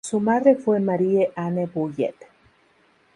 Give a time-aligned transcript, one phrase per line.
[0.03, 2.15] Su madre fue Marie-Anne Bullet.